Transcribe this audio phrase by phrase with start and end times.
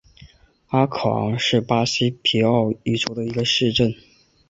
[0.69, 3.93] 阿考昂是巴西皮奥伊州的一个市镇。